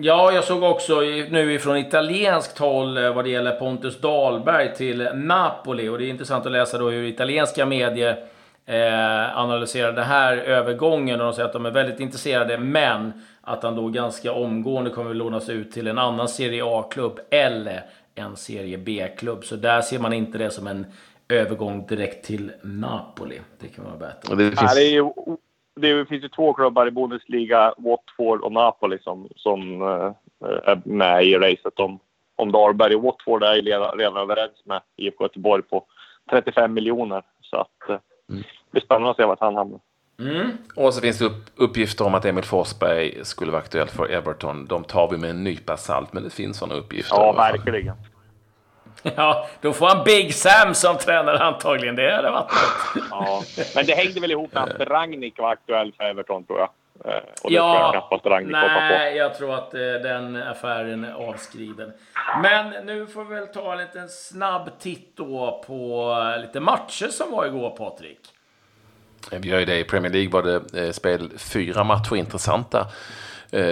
Ja, 0.00 0.32
jag 0.32 0.44
såg 0.44 0.62
också 0.62 1.00
nu 1.30 1.52
ifrån 1.52 1.76
italienskt 1.76 2.58
håll 2.58 2.96
eh, 2.96 3.14
vad 3.14 3.24
det 3.24 3.30
gäller 3.30 3.52
Pontus 3.52 4.00
Dahlberg 4.00 4.74
till 4.74 5.08
Napoli. 5.14 5.88
Och 5.88 5.98
det 5.98 6.04
är 6.04 6.08
intressant 6.08 6.46
att 6.46 6.52
läsa 6.52 6.78
då 6.78 6.90
hur 6.90 7.04
italienska 7.04 7.66
medier 7.66 8.24
eh, 8.66 9.38
analyserar 9.38 9.92
den 9.92 10.04
här 10.04 10.36
övergången. 10.36 11.20
Och 11.20 11.26
de 11.26 11.32
säger 11.34 11.46
att 11.46 11.52
de 11.52 11.66
är 11.66 11.70
väldigt 11.70 12.00
intresserade, 12.00 12.58
men 12.58 13.12
att 13.40 13.62
han 13.62 13.76
då 13.76 13.88
ganska 13.88 14.32
omgående 14.32 14.90
kommer 14.90 15.10
att 15.10 15.16
lånas 15.16 15.48
ut 15.48 15.72
till 15.72 15.86
en 15.86 15.98
annan 15.98 16.28
Serie 16.28 16.62
A-klubb 16.64 17.20
eller 17.30 17.82
en 18.14 18.36
Serie 18.36 18.78
B-klubb. 18.78 19.44
Så 19.44 19.56
där 19.56 19.80
ser 19.80 19.98
man 19.98 20.12
inte 20.12 20.38
det 20.38 20.50
som 20.50 20.66
en 20.66 20.86
övergång 21.28 21.86
direkt 21.86 22.26
till 22.26 22.52
Napoli. 22.62 23.40
Det 23.60 23.68
kan 23.68 23.84
man 23.84 23.98
berätta. 23.98 24.34
Det, 24.34 24.44
finns... 24.44 24.74
det 24.74 24.82
är 24.82 24.90
ju 24.90 25.10
det 25.80 26.08
finns 26.08 26.24
ju 26.24 26.28
två 26.28 26.52
klubbar 26.52 26.86
i 26.86 26.90
Bundesliga, 26.90 27.74
Watford 27.78 28.40
och 28.40 28.52
Napoli, 28.52 28.98
som, 29.02 29.28
som 29.36 29.82
uh, 29.82 30.12
är 30.64 30.80
med 30.84 31.24
i 31.24 31.34
racet 31.34 31.80
om, 31.80 31.98
om 32.36 32.52
Dahlberg. 32.52 32.94
Och 32.94 33.02
Watford 33.02 33.42
är 33.42 33.62
redan, 33.62 33.98
redan 33.98 34.16
överens 34.16 34.64
med 34.64 34.80
IFK 34.96 35.24
Göteborg 35.24 35.62
på 35.62 35.84
35 36.30 36.74
miljoner. 36.74 37.22
Så 37.40 37.56
att, 37.56 37.90
uh, 37.90 37.96
mm. 38.28 38.42
det 38.42 38.70
blir 38.70 38.82
spännande 38.82 39.10
att 39.10 39.16
se 39.16 39.24
vart 39.24 39.40
han 39.40 39.56
hamnar. 39.56 39.80
Mm. 40.18 40.50
Och 40.76 40.94
så 40.94 41.00
finns 41.00 41.18
det 41.18 41.24
upp, 41.24 41.44
uppgifter 41.56 42.04
om 42.04 42.14
att 42.14 42.24
Emil 42.24 42.44
Forsberg 42.44 43.24
skulle 43.24 43.52
vara 43.52 43.62
aktuell 43.62 43.88
för 43.88 44.10
Everton. 44.10 44.66
De 44.66 44.84
tar 44.84 45.10
vi 45.10 45.18
med 45.18 45.30
en 45.30 45.44
nypa 45.44 45.76
salt, 45.76 46.12
men 46.12 46.22
det 46.22 46.30
finns 46.30 46.58
sådana 46.58 46.74
uppgifter. 46.74 47.16
Ja, 47.16 47.32
verkligen. 47.32 47.94
Ja, 49.16 49.48
då 49.60 49.72
får 49.72 49.86
han 49.86 50.04
Big 50.04 50.34
Sam 50.34 50.74
som 50.74 50.98
tränare 50.98 51.38
antagligen. 51.38 51.96
Det 51.96 52.14
hade 52.14 52.30
varit 52.30 52.52
Ja, 53.10 53.42
men 53.74 53.86
det 53.86 53.94
hängde 53.94 54.20
väl 54.20 54.30
ihop 54.30 54.54
med 54.54 54.62
att 54.62 54.80
Ragnik 54.80 55.38
var 55.38 55.52
aktuell 55.52 55.92
för 55.96 56.04
Everton, 56.04 56.44
tror 56.44 56.58
jag. 56.58 56.68
Eh, 57.04 57.22
och 57.42 57.50
det 57.50 57.56
ja, 57.56 57.72
tror 57.72 57.82
jag 57.82 57.92
knappast 57.92 58.26
Ragnik 58.26 58.52
nej, 58.52 59.12
på. 59.12 59.18
jag 59.18 59.34
tror 59.34 59.54
att 59.54 59.74
eh, 59.74 59.80
den 59.80 60.36
affären 60.36 61.04
är 61.04 61.12
avskriven. 61.12 61.92
Men 62.42 62.86
nu 62.86 63.06
får 63.06 63.24
vi 63.24 63.34
väl 63.34 63.46
ta 63.46 63.72
en 63.72 63.78
liten 63.78 64.08
snabb 64.08 64.70
titt 64.78 65.16
då 65.16 65.64
på 65.66 66.10
eh, 66.34 66.40
lite 66.40 66.60
matcher 66.60 67.08
som 67.08 67.30
var 67.30 67.46
igår, 67.46 67.70
Patrik. 67.70 68.20
Vi 69.30 69.48
gör 69.48 69.58
ju 69.58 69.64
det. 69.64 69.78
I 69.78 69.84
Premier 69.84 70.12
League 70.12 70.30
var 70.30 70.42
det 70.42 70.92
spel 70.92 71.30
fyra 71.38 71.84
matcher 71.84 72.16
intressanta 72.16 72.86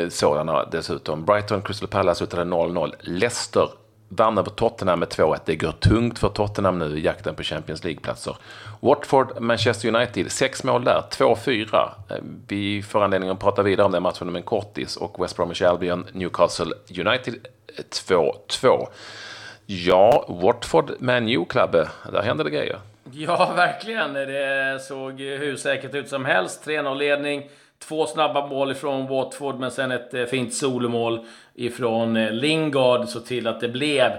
sådana 0.08 0.64
dessutom. 0.64 1.24
Brighton 1.24 1.62
Crystal 1.62 1.88
Palace 1.88 2.18
slutade 2.18 2.44
0-0. 2.44 2.92
Leicester 3.00 3.68
vann 4.16 4.38
över 4.38 4.50
Tottenham 4.50 4.98
med 4.98 5.08
2-1. 5.08 5.38
Det 5.44 5.56
går 5.56 5.72
tungt 5.72 6.18
för 6.18 6.28
Tottenham 6.28 6.78
nu 6.78 6.98
i 6.98 7.04
jakten 7.04 7.34
på 7.34 7.42
Champions 7.42 7.84
League-platser. 7.84 8.36
Watford, 8.80 9.40
Manchester 9.40 9.94
United, 9.94 10.32
sex 10.32 10.64
mål 10.64 10.84
där, 10.84 11.02
2-4. 11.10 11.90
Eh, 12.10 12.16
vi 12.48 12.82
får 12.82 13.04
anledning 13.04 13.30
att 13.30 13.40
prata 13.40 13.62
vidare 13.62 13.86
om 13.86 13.92
den 13.92 14.02
matchen 14.02 14.28
om 14.28 14.36
en 14.36 14.42
kortis. 14.42 14.96
Och 14.96 15.24
West 15.24 15.36
Bromwich 15.36 15.62
Albion, 15.62 16.06
Newcastle 16.12 16.74
United 16.98 17.34
eh, 17.78 17.84
2-2. 18.08 18.88
Ja, 19.66 20.24
Watford, 20.28 20.92
Man 20.98 21.28
U-Klabbe, 21.28 21.88
där 22.12 22.22
händer 22.22 22.44
det 22.44 22.50
grejer. 22.50 22.78
Ja, 23.12 23.52
verkligen. 23.56 24.12
Det 24.12 24.80
såg 24.82 25.20
hur 25.20 25.56
säkert 25.56 25.94
ut 25.94 26.08
som 26.08 26.24
helst. 26.24 26.66
3-0-ledning. 26.66 27.50
Två 27.78 28.06
snabba 28.06 28.46
mål 28.46 28.70
ifrån 28.70 29.06
Watford, 29.06 29.58
men 29.58 29.70
sen 29.70 29.90
ett 29.90 30.14
eh, 30.14 30.24
fint 30.24 30.54
solomål 30.54 31.20
ifrån 31.54 32.16
eh, 32.16 32.32
Lingard 32.32 33.08
så 33.08 33.20
till 33.20 33.46
att 33.46 33.60
det 33.60 33.68
blev 33.68 34.10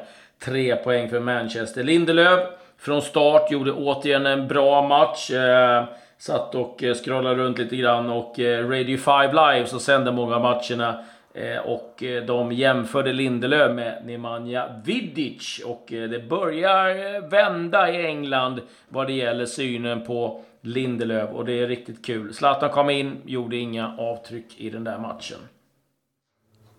tre 0.46 0.76
poäng 0.76 1.10
för 1.10 1.20
Manchester. 1.20 1.84
Lindelöf 1.84 2.40
från 2.78 3.02
start 3.02 3.52
gjorde 3.52 3.72
återigen 3.72 4.26
en 4.26 4.48
bra 4.48 4.88
match. 4.88 5.32
Eh, 5.32 5.84
satt 6.18 6.56
och 6.56 6.84
scrollade 7.04 7.36
runt 7.36 7.58
lite 7.58 7.76
grann 7.76 8.10
och 8.10 8.40
Radio 8.40 8.98
5 8.98 9.32
Live 9.32 9.66
så 9.66 9.80
sände 9.80 10.12
många 10.12 10.40
matcherna 10.40 11.04
och 11.64 12.04
de 12.28 12.52
jämförde 12.52 13.14
Lindelöf 13.14 13.76
med 13.76 14.06
Nemanja 14.06 14.70
Vidic. 14.86 15.62
Och 15.66 15.86
det 15.88 16.30
börjar 16.30 17.22
vända 17.30 17.92
i 17.92 18.06
England 18.06 18.62
vad 18.90 19.08
det 19.08 19.14
gäller 19.14 19.46
synen 19.46 20.06
på 20.06 20.44
Lindelöf 20.66 21.30
och 21.30 21.46
det 21.46 21.54
är 21.54 21.68
riktigt 21.68 22.06
kul. 22.06 22.34
Zlatan 22.34 22.70
kom 22.70 22.90
in, 22.90 23.22
gjorde 23.26 23.56
inga 23.56 23.96
avtryck 23.98 24.46
i 24.58 24.70
den 24.70 24.84
där 24.84 24.98
matchen. 24.98 25.38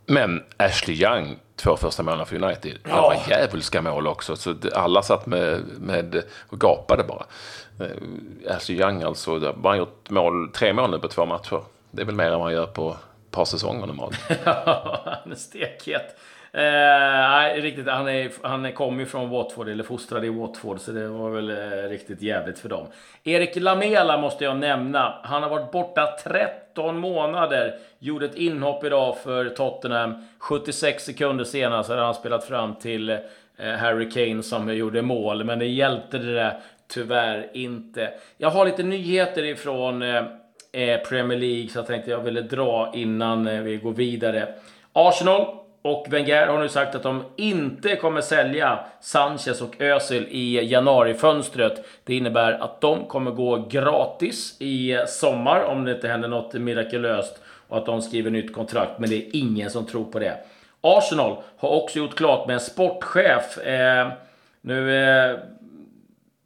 Men 0.06 0.44
Ashley 0.56 0.96
Young, 0.96 1.38
två 1.56 1.76
första 1.76 2.02
målen 2.02 2.26
för 2.26 2.42
United, 2.42 2.78
ja. 2.84 3.00
några 3.00 3.16
djävulska 3.28 3.82
mål 3.82 4.06
också. 4.06 4.36
Så 4.36 4.54
alla 4.74 5.02
satt 5.02 5.26
med, 5.26 5.62
med 5.78 6.22
och 6.48 6.60
gapade 6.60 7.04
bara. 7.04 7.24
Eh, 7.80 8.56
Ashley 8.56 8.78
Young 8.78 9.02
alltså, 9.02 9.38
har 9.38 9.52
bara 9.52 9.76
gjort 9.76 10.10
mål, 10.10 10.50
tre 10.54 10.72
mål 10.72 10.90
nu 10.90 10.98
på 10.98 11.08
två 11.08 11.26
matcher. 11.26 11.60
Det 11.90 12.02
är 12.02 12.06
väl 12.06 12.14
mer 12.14 12.32
än 12.32 12.38
man 12.38 12.52
gör 12.52 12.66
på 12.66 12.90
ett 12.90 13.30
par 13.30 13.44
säsonger 13.44 13.86
normalt. 13.86 14.18
Ja, 14.44 15.20
han 15.24 15.32
är 15.32 15.36
stekhet. 15.36 16.16
Eh, 16.56 16.62
nej, 16.62 17.60
riktigt. 17.60 17.88
Han, 17.88 18.08
är, 18.08 18.30
han 18.42 18.72
kom 18.72 19.00
ju 19.00 19.06
från 19.06 19.30
Watford, 19.30 19.68
eller 19.68 19.84
fostrad 19.84 20.25
i 20.25 20.28
Watford, 20.28 20.80
så 20.80 20.92
det 20.92 21.08
var 21.08 21.30
väl 21.30 21.50
eh, 21.50 21.88
riktigt 21.88 22.22
jävligt 22.22 22.58
för 22.58 22.68
dem. 22.68 22.86
Erik 23.25 23.56
Lamela 23.56 24.18
måste 24.18 24.44
jag 24.44 24.56
nämna. 24.56 25.14
Han 25.22 25.42
har 25.42 25.50
varit 25.50 25.70
borta 25.70 26.18
13 26.25 26.98
månader. 26.98 27.78
Gjorde 27.98 28.26
ett 28.26 28.34
inhopp 28.34 28.84
idag 28.84 29.18
för 29.18 29.48
Tottenham. 29.48 30.14
76 30.38 31.04
sekunder 31.04 31.44
senare 31.44 31.84
så 31.84 31.92
hade 31.92 32.04
han 32.04 32.14
spelat 32.14 32.44
fram 32.44 32.75
till 32.75 33.10
eh, 33.10 33.18
Harry 33.58 34.10
Kane 34.10 34.42
som 34.42 34.75
gjorde 34.75 35.02
mål, 35.02 35.44
men 35.44 35.58
det 35.58 35.66
hjälpte 35.66 36.18
det 36.18 36.56
tyvärr 36.88 37.50
inte. 37.52 38.10
Jag 38.36 38.50
har 38.50 38.66
lite 38.66 38.82
nyheter 38.82 39.44
ifrån 39.44 40.02
eh, 40.02 40.25
eh 40.72 41.00
Premier 41.08 41.38
League, 41.38 41.68
så 41.68 41.78
jag 41.78 41.86
tänkte 41.86 42.10
jag 42.10 42.20
ville 42.20 42.40
dra 42.40 42.92
innan 42.94 43.46
eh, 43.46 43.60
vi 43.60 43.76
går 43.76 43.92
vidare. 43.92 44.48
Arsenal 44.92 45.65
och 45.86 46.06
Wenger 46.10 46.46
har 46.46 46.58
nu 46.58 46.68
sagt 46.68 46.94
att 46.94 47.02
de 47.02 47.24
inte 47.36 47.96
kommer 47.96 48.20
sälja 48.20 48.78
Sanchez 49.00 49.62
och 49.62 49.80
Özil 49.80 50.26
i 50.30 50.70
januarifönstret. 50.70 51.84
Det 52.04 52.16
innebär 52.16 52.52
att 52.52 52.80
de 52.80 53.04
kommer 53.04 53.30
gå 53.30 53.66
gratis 53.70 54.56
i 54.60 54.98
sommar 55.06 55.64
om 55.64 55.84
det 55.84 55.92
inte 55.92 56.08
händer 56.08 56.28
något 56.28 56.54
mirakulöst 56.54 57.40
och 57.68 57.78
att 57.78 57.86
de 57.86 58.02
skriver 58.02 58.30
nytt 58.30 58.52
kontrakt. 58.52 58.98
Men 58.98 59.10
det 59.10 59.16
är 59.16 59.36
ingen 59.36 59.70
som 59.70 59.86
tror 59.86 60.04
på 60.04 60.18
det. 60.18 60.36
Arsenal 60.80 61.36
har 61.56 61.68
också 61.68 61.98
gjort 61.98 62.14
klart 62.14 62.46
med 62.46 62.54
en 62.54 62.60
sportchef. 62.60 63.58
Eh, 63.58 64.08
nu 64.60 65.04
eh, 65.04 65.36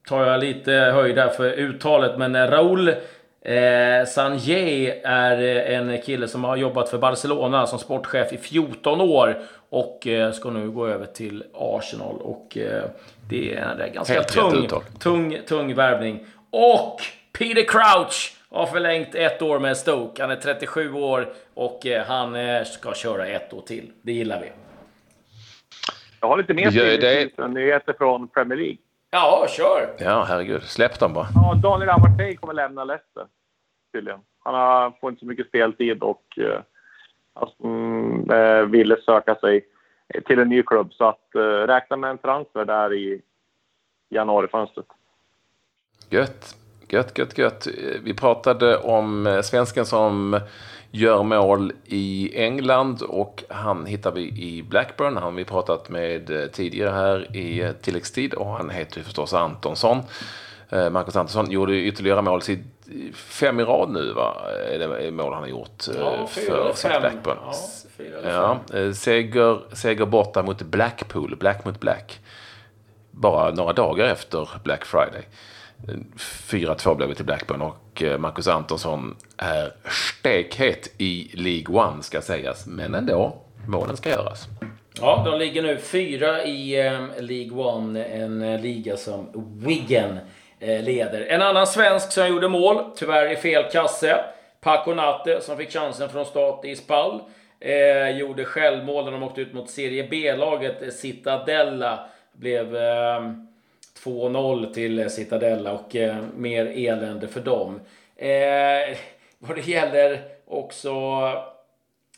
tar 0.09 0.27
jag 0.27 0.41
lite 0.41 0.73
höjd 0.73 1.19
här 1.19 1.29
för 1.29 1.51
uttalet, 1.53 2.19
men 2.19 2.51
Raúl 2.51 2.95
Eh, 3.43 4.07
Sanjay 4.07 4.87
är 5.05 5.43
eh, 5.43 5.79
en 5.79 6.03
kille 6.03 6.29
som 6.29 6.45
har 6.45 6.57
jobbat 6.57 6.89
för 6.89 6.99
Barcelona 6.99 7.67
som 7.67 7.79
sportchef 7.79 8.33
i 8.33 8.37
14 8.37 9.01
år 9.01 9.43
och 9.71 10.07
eh, 10.07 10.33
ska 10.33 10.51
nu 10.51 10.71
gå 10.71 10.87
över 10.87 11.07
till 11.07 11.45
Arsenal. 11.55 12.17
Och 12.21 12.57
eh, 12.57 12.85
det 13.29 13.55
är 13.55 13.81
en 13.81 13.93
ganska 13.93 14.15
Helt 14.15 14.29
tung, 14.29 14.69
tung, 14.99 15.39
tung 15.49 15.75
värvning. 15.75 16.27
Och 16.51 17.01
Peter 17.39 17.63
Crouch 17.63 18.37
har 18.51 18.67
förlängt 18.67 19.15
ett 19.15 19.43
år 19.43 19.59
med 19.59 19.77
Stoke. 19.77 20.23
Han 20.23 20.31
är 20.31 20.37
37 20.37 20.93
år 20.93 21.33
och 21.55 21.87
eh, 21.87 22.07
han 22.07 22.35
eh, 22.35 22.65
ska 22.65 22.95
köra 22.95 23.27
ett 23.27 23.53
år 23.53 23.63
till. 23.63 23.91
Det 24.03 24.13
gillar 24.13 24.41
vi. 24.41 24.53
Jag 26.21 26.29
har 26.29 26.37
lite 26.37 26.55
mer 26.55 27.49
nyheter 27.49 27.93
från 27.99 28.29
Premier 28.29 28.59
League. 28.59 28.77
Ja, 29.11 29.47
kör! 29.49 29.95
Ja, 29.99 30.25
herregud. 30.29 30.63
Släpp 30.63 30.99
dem 30.99 31.13
bara. 31.13 31.27
Ja, 31.35 31.55
Daniel 31.63 31.91
Amartey 31.91 32.37
kommer 32.37 32.55
lämna 32.55 32.85
Leicester, 32.85 33.27
tydligen. 33.93 34.21
Han 34.45 34.55
har, 34.55 34.93
får 35.01 35.11
inte 35.11 35.21
så 35.21 35.27
mycket 35.27 35.49
speltid 35.49 36.03
och 36.03 36.39
eh, 36.39 36.61
alltså, 37.33 37.65
mm, 37.65 38.31
eh, 38.31 38.63
ville 38.63 38.97
söka 39.01 39.35
sig 39.35 39.67
till 40.27 40.39
en 40.39 40.49
ny 40.49 40.63
klubb. 40.63 40.93
Så 40.93 41.05
att 41.05 41.35
eh, 41.35 41.41
räkna 41.41 41.97
med 41.97 42.11
en 42.11 42.19
transfer 42.19 42.65
där 42.65 42.93
i 42.93 43.23
januarifönstret. 44.09 44.87
Gött. 46.09 46.57
Gött, 46.89 47.19
gött, 47.19 47.39
gött. 47.39 47.67
Vi 48.03 48.15
pratade 48.15 48.79
om 48.79 49.27
eh, 49.27 49.41
svensken 49.41 49.87
som 49.87 50.41
gör 50.91 51.23
mål 51.23 51.73
i 51.87 52.33
England 52.35 53.03
och 53.03 53.45
han 53.49 53.87
hittar 53.87 54.13
vi 54.13 54.21
i 54.23 54.65
Blackburn. 54.69 55.15
Han 55.15 55.23
har 55.23 55.31
vi 55.31 55.45
pratat 55.45 55.89
med 55.89 56.31
eh, 56.31 56.47
tidigare 56.47 56.91
här 56.91 57.37
i 57.37 57.61
eh, 57.61 57.73
tilläggstid 57.73 58.35
och 58.35 58.47
han 58.47 58.71
heter 58.71 58.99
ju 58.99 59.05
förstås 59.05 59.35
Antonsson. 59.35 59.99
Marcus 60.91 61.17
Antonsson 61.17 61.51
gjorde 61.51 61.75
ytterligare 61.75 62.23
mål, 62.23 62.41
fem 63.15 63.61
i 63.61 63.65
rad 63.65 63.91
nu 63.91 64.13
va? 64.13 64.37
Är 64.73 64.79
det 64.79 65.11
mål 65.11 65.33
han 65.33 65.43
har 65.43 65.49
gjort 65.49 65.85
ja, 65.99 66.27
för, 66.27 66.73
för 66.73 67.01
Blackburn. 67.01 67.37
Ja, 68.25 68.59
ja, 68.73 68.95
seger, 68.95 69.77
seger 69.77 70.07
borta 70.07 70.43
mot 70.43 70.63
Blackpool, 70.63 71.37
Black 71.37 71.65
mot 71.65 71.81
Black. 71.81 72.21
Bara 73.11 73.51
några 73.51 73.73
dagar 73.73 74.07
efter 74.07 74.49
Black 74.65 74.85
Friday. 74.85 75.23
4-2 76.19 76.97
blev 76.97 77.09
det 77.09 77.15
till 77.15 77.25
Blackburn 77.25 77.63
och 77.63 78.03
eh, 78.03 78.19
Marcus 78.19 78.49
Antonsson 78.49 79.17
är 79.37 79.73
stekhet 80.19 80.95
i 80.99 81.31
League 81.35 81.77
One 81.77 82.03
ska 82.03 82.21
sägas. 82.21 82.67
Men 82.67 82.95
ändå, 82.95 83.43
målen 83.67 83.97
ska 83.97 84.11
göras. 84.11 84.49
Ja, 85.01 85.23
de 85.25 85.39
ligger 85.39 85.63
nu 85.63 85.77
fyra 85.79 86.45
i 86.45 86.87
eh, 86.87 87.01
League 87.19 87.65
One, 87.65 88.05
en 88.05 88.43
eh, 88.43 88.61
liga 88.61 88.97
som 88.97 89.29
Wigan 89.57 90.19
eh, 90.61 90.83
leder. 90.83 91.21
En 91.21 91.43
annan 91.43 91.67
svensk 91.67 92.13
som 92.13 92.29
gjorde 92.29 92.49
mål, 92.49 92.85
tyvärr 92.97 93.33
i 93.33 93.37
fel 93.37 93.65
kasse. 93.73 94.25
Paco 94.61 94.95
Natte, 94.95 95.41
som 95.41 95.57
fick 95.57 95.73
chansen 95.73 96.09
från 96.09 96.27
start 96.27 96.65
i 96.65 96.77
Spall. 96.77 97.21
Eh, 97.61 98.19
gjorde 98.19 98.45
självmål 98.45 99.05
när 99.05 99.13
de 99.13 99.23
åkte 99.23 99.41
ut 99.41 99.53
mot 99.53 99.71
Serie 99.71 100.09
B-laget 100.11 100.95
Citadella. 100.95 102.09
Blev... 102.33 102.77
Eh, 102.77 103.33
2-0 104.05 104.73
till 104.73 104.99
eh, 104.99 105.07
Citadella 105.07 105.73
och 105.73 105.97
eh, 105.97 106.17
mer 106.37 106.67
elände 106.67 107.29
för 107.29 107.41
dem. 107.41 107.81
Eh, 108.17 108.97
vad 109.39 109.57
det 109.57 109.67
gäller 109.67 110.21
också 110.47 110.91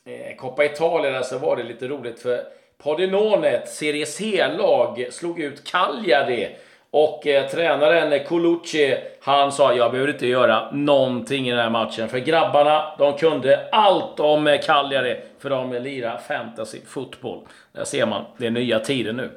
eh, 0.05 0.37
Coppa 0.37 0.65
Italia 0.65 1.23
så 1.23 1.39
var 1.39 1.57
det 1.57 1.63
lite 1.63 1.89
roligt 1.89 2.21
för 2.21 2.45
Podinonet, 2.83 3.69
Serie 3.69 4.07
C-lag, 4.07 5.07
slog 5.11 5.41
ut 5.41 5.65
Cagliari. 5.65 6.57
Och 6.91 7.27
eh, 7.27 7.49
tränaren 7.49 8.25
Colucci, 8.25 8.97
han 9.21 9.53
sa 9.53 9.75
jag 9.75 9.93
behöver 9.93 10.13
inte 10.13 10.27
göra 10.27 10.71
någonting 10.73 11.49
i 11.49 11.51
den 11.51 11.61
här 11.61 11.71
matchen. 11.71 12.09
För 12.09 12.19
grabbarna, 12.19 12.95
de 12.99 13.19
kunde 13.19 13.69
allt 13.73 14.21
om 14.21 14.47
eh, 14.47 14.61
Cagliari. 14.61 15.21
För 15.39 15.51
de 15.51 15.73
lirar 15.73 16.19
fantasy 16.19 16.79
fotboll. 16.87 17.41
Där 17.73 17.85
ser 17.85 18.07
man, 18.07 18.25
det 18.37 18.47
är 18.47 18.51
nya 18.51 18.79
tider 18.79 19.13
nu. 19.13 19.31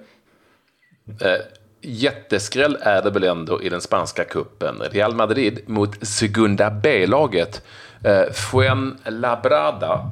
Eh, 1.22 1.65
Jätteskräll 1.88 2.78
är 2.82 3.02
det 3.02 3.10
väl 3.10 3.24
ändå 3.24 3.62
i 3.62 3.70
den 3.70 3.82
spanska 3.82 4.24
kuppen. 4.24 4.82
Real 4.92 5.16
Madrid 5.16 5.60
mot 5.66 6.08
Segunda 6.08 6.70
B-laget. 6.70 7.62
Eh, 8.04 8.32
Fuenlabrada 8.34 10.12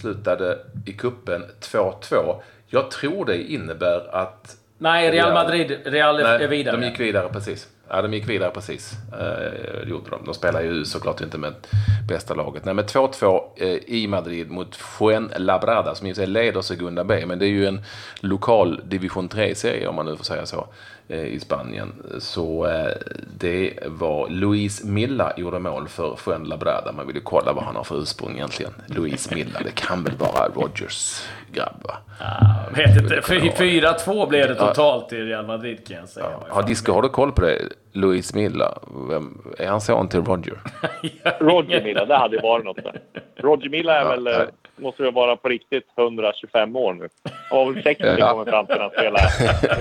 slutade 0.00 0.58
i 0.86 0.92
kuppen 0.92 1.44
2-2. 1.60 2.40
Jag 2.66 2.90
tror 2.90 3.24
det 3.24 3.42
innebär 3.42 4.16
att... 4.16 4.56
Nej, 4.78 5.10
Real 5.10 5.32
Madrid 5.32 5.78
Real 5.84 6.16
nej, 6.22 6.44
är 6.44 6.48
vidare. 6.48 6.76
De 6.76 6.86
gick 6.86 7.00
vidare, 7.00 7.28
precis. 7.28 7.68
Ja, 7.88 8.02
de 8.02 8.14
gick 8.14 8.28
vidare 8.28 8.50
precis. 8.50 8.92
Eh, 9.12 9.88
gjorde 9.88 10.10
de. 10.10 10.24
De 10.24 10.34
spelar 10.34 10.62
ju 10.62 10.84
såklart 10.84 11.20
inte 11.20 11.38
med 11.38 11.54
bästa 12.08 12.34
laget. 12.34 12.64
Nej, 12.64 12.74
men 12.74 12.84
2-2 12.84 13.42
eh, 13.56 13.68
i 13.86 14.06
Madrid 14.06 14.50
mot 14.50 14.76
Fuenlabrada 14.76 15.94
som 15.94 16.06
i 16.06 16.14
sig 16.14 16.26
leder 16.26 16.60
Segunda 16.60 17.04
B. 17.04 17.26
Men 17.26 17.38
det 17.38 17.46
är 17.46 17.50
ju 17.50 17.66
en 17.66 17.82
lokal 18.20 18.80
division 18.84 19.28
3-serie 19.28 19.86
om 19.88 19.94
man 19.94 20.06
nu 20.06 20.16
får 20.16 20.24
säga 20.24 20.46
så. 20.46 20.66
Eh, 21.08 21.24
i 21.24 21.40
Spanien. 21.40 21.92
Så 22.18 22.66
eh, 22.66 22.92
det 23.38 23.78
var 23.86 24.28
Luis 24.28 24.84
Milla 24.84 25.32
gjorde 25.36 25.58
mål 25.58 25.88
för 25.88 26.16
Fuenlabrada. 26.16 26.92
Man 26.92 27.06
ville 27.06 27.20
kolla 27.20 27.52
vad 27.52 27.64
han 27.64 27.76
har 27.76 27.84
för 27.84 28.02
ursprung 28.02 28.34
egentligen. 28.34 28.72
Luis 28.86 29.30
Milla, 29.30 29.60
det 29.64 29.74
kan 29.74 30.04
väl 30.04 30.14
vara 30.16 30.48
Rogers 30.48 31.28
grabb 31.52 31.82
va? 31.82 31.94
Ja, 32.20 32.64
vet 32.76 32.96
inte. 32.96 33.20
4-2 33.20 34.28
blev 34.28 34.48
det 34.48 34.54
totalt 34.54 35.12
i 35.12 35.16
Real 35.16 35.46
Madrid 35.46 35.86
kan 35.86 35.96
jag 35.96 36.08
säga. 36.08 36.26
Ja. 36.30 36.54
Har, 36.54 36.62
Disco, 36.62 36.92
har 36.92 37.02
du 37.02 37.08
koll 37.08 37.32
på 37.32 37.40
det? 37.40 37.58
Luis 37.92 38.34
Milla, 38.34 38.78
Vem, 39.08 39.54
är 39.58 39.66
han 39.66 39.80
son 39.80 40.08
till 40.08 40.22
Roger? 40.22 40.58
Roger 41.40 41.84
Milla, 41.84 42.04
det 42.04 42.16
hade 42.16 42.40
varit 42.40 42.64
något 42.64 42.76
där. 42.76 43.00
Roger 43.36 43.68
Milla 43.68 44.00
är 44.00 44.04
ja, 44.04 44.08
väl... 44.08 44.28
måste 44.76 45.02
det 45.02 45.10
vara 45.10 45.36
på 45.36 45.48
riktigt 45.48 45.84
125 45.98 46.76
år 46.76 46.94
nu. 46.94 47.08
Och 47.50 47.74
60 47.82 48.04
ja. 48.18 48.30
kommer 48.30 48.44
fram 48.44 48.66
till 48.66 48.80
att 48.80 48.92
spela 48.92 49.20